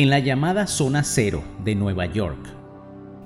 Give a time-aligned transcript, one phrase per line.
[0.00, 2.38] En la llamada Zona Cero de Nueva York,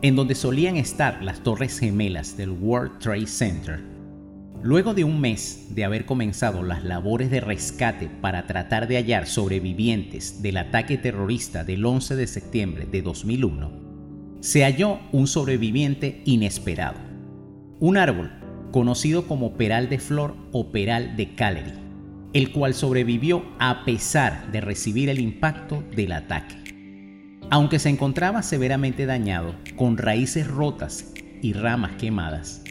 [0.02, 3.80] en donde solían estar las torres gemelas del World Trade Center.
[4.60, 9.28] Luego de un mes de haber comenzado las labores de rescate para tratar de hallar
[9.28, 13.70] sobrevivientes del ataque terrorista del 11 de septiembre de 2001,
[14.40, 16.98] se halló un sobreviviente inesperado,
[17.78, 18.32] un árbol
[18.72, 21.72] conocido como peral de flor o peral de Callery,
[22.32, 26.64] el cual sobrevivió a pesar de recibir el impacto del ataque.
[27.50, 32.62] Aunque se encontraba severamente dañado, con raíces rotas y ramas quemadas,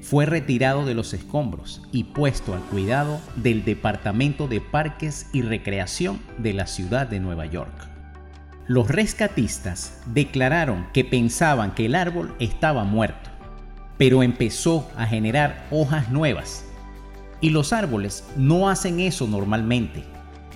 [0.00, 6.20] fue retirado de los escombros y puesto al cuidado del Departamento de Parques y Recreación
[6.38, 7.88] de la ciudad de Nueva York.
[8.66, 13.30] Los rescatistas declararon que pensaban que el árbol estaba muerto,
[13.98, 16.64] pero empezó a generar hojas nuevas.
[17.40, 20.04] Y los árboles no hacen eso normalmente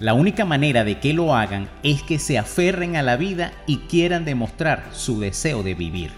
[0.00, 3.78] la única manera de que lo hagan es que se aferren a la vida y
[3.78, 6.10] quieran demostrar su deseo de vivir.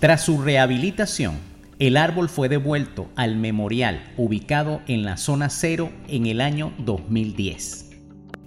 [0.00, 1.36] Tras su rehabilitación,
[1.78, 7.90] el árbol fue devuelto al memorial ubicado en la zona cero en el año 2010.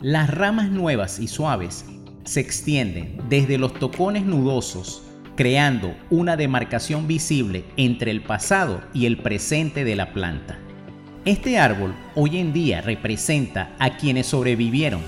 [0.02, 1.85] Las ramas nuevas y suaves
[2.23, 5.03] se extienden desde los tocones nudosos,
[5.35, 10.59] creando una demarcación visible entre el pasado y el presente de la planta.
[11.24, 15.02] Este árbol hoy en día representa a quienes sobrevivieron,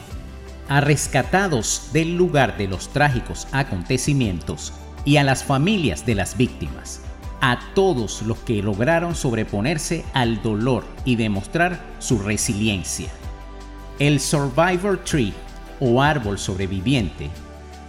[0.70, 4.74] a rescatados del lugar de los trágicos acontecimientos
[5.06, 7.02] y a las familias de las víctimas,
[7.42, 13.10] a todos los que lograron sobreponerse al dolor y demostrar su resiliencia.
[13.98, 15.34] El Survivor Tree
[15.80, 17.32] o árbol sobreviviente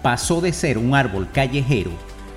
[0.03, 1.91] pasó de ser un árbol callejero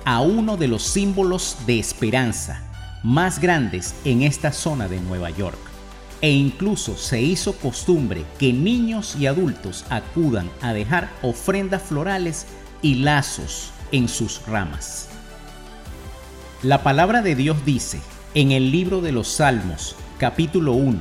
[0.04, 2.62] a uno de los símbolos de esperanza
[3.02, 5.67] más grandes en esta zona de Nueva York
[6.20, 12.46] e incluso se hizo costumbre que niños y adultos acudan a dejar ofrendas florales
[12.82, 15.08] y lazos en sus ramas.
[16.62, 18.00] La palabra de Dios dice
[18.34, 20.98] en el libro de los Salmos, capítulo 1,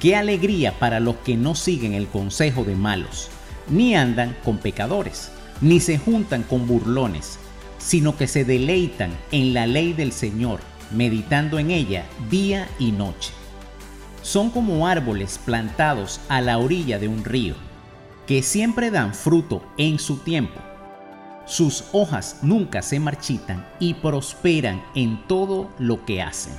[0.00, 3.28] Qué alegría para los que no siguen el consejo de malos,
[3.68, 7.38] ni andan con pecadores, ni se juntan con burlones,
[7.78, 10.60] sino que se deleitan en la ley del Señor,
[10.92, 13.32] meditando en ella día y noche
[14.22, 17.54] son como árboles plantados a la orilla de un río,
[18.26, 20.60] que siempre dan fruto en su tiempo.
[21.46, 26.52] Sus hojas nunca se marchitan y prosperan en todo lo que hacen.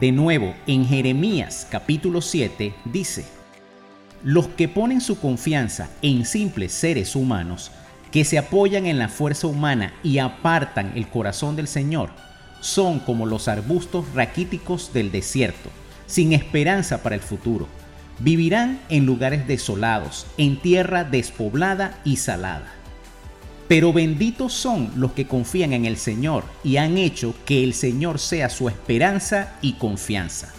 [0.00, 3.24] De nuevo, en Jeremías capítulo 7 dice,
[4.24, 7.70] Los que ponen su confianza en simples seres humanos,
[8.10, 12.10] que se apoyan en la fuerza humana y apartan el corazón del Señor,
[12.60, 15.70] son como los arbustos raquíticos del desierto
[16.12, 17.66] sin esperanza para el futuro.
[18.18, 22.70] Vivirán en lugares desolados, en tierra despoblada y salada.
[23.66, 28.18] Pero benditos son los que confían en el Señor y han hecho que el Señor
[28.18, 30.52] sea su esperanza y confianza.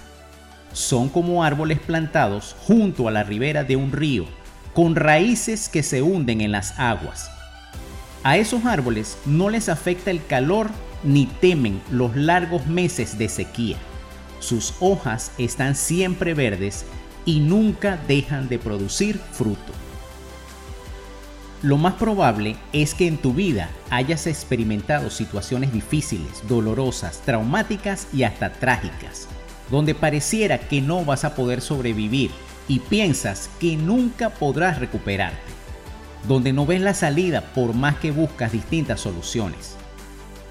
[0.72, 4.26] Son como árboles plantados junto a la ribera de un río,
[4.74, 7.30] con raíces que se hunden en las aguas.
[8.24, 10.72] A esos árboles no les afecta el calor
[11.04, 13.78] ni temen los largos meses de sequía
[14.44, 16.86] sus hojas están siempre verdes
[17.26, 19.72] y nunca dejan de producir fruto.
[21.62, 28.24] Lo más probable es que en tu vida hayas experimentado situaciones difíciles, dolorosas, traumáticas y
[28.24, 29.30] hasta trágicas,
[29.72, 32.32] donde pareciera que no vas a poder sobrevivir
[32.68, 35.40] y piensas que nunca podrás recuperarte,
[36.28, 39.78] donde no ves la salida por más que buscas distintas soluciones.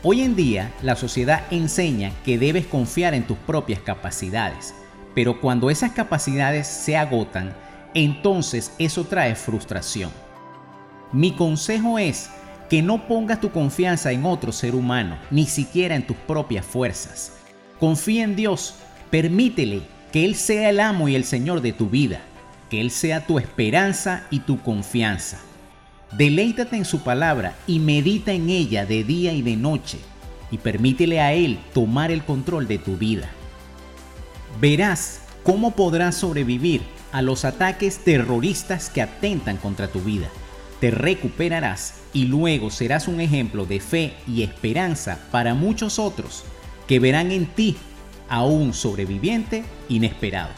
[0.05, 4.75] Hoy en día la sociedad enseña que debes confiar en tus propias capacidades,
[5.15, 7.55] pero cuando esas capacidades se agotan,
[7.95, 10.11] entonces eso trae frustración.
[11.13, 12.31] Mi consejo es
[12.69, 17.35] que no pongas tu confianza en otro ser humano, ni siquiera en tus propias fuerzas.
[17.79, 18.75] Confía en Dios,
[19.13, 22.23] Permítele que Él sea el amo y el Señor de tu vida,
[22.71, 25.39] que Él sea tu esperanza y tu confianza.
[26.17, 29.99] Deleítate en su palabra y medita en ella de día y de noche,
[30.51, 33.31] y permítele a Él tomar el control de tu vida.
[34.61, 36.83] Verás cómo podrás sobrevivir
[37.13, 40.29] a los ataques terroristas que atentan contra tu vida.
[40.81, 46.45] Te recuperarás y luego serás un ejemplo de fe y esperanza para muchos otros
[46.87, 47.77] que verán en ti
[48.29, 50.51] a un sobreviviente inesperado.